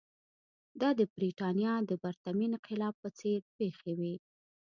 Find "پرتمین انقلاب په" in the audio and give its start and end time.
2.03-3.09